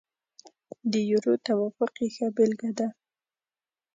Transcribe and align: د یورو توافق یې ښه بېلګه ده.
د 0.91 0.93
یورو 1.09 1.33
توافق 1.47 1.91
یې 2.01 2.07
ښه 2.15 2.27
بېلګه 2.35 2.71
ده. 2.77 2.87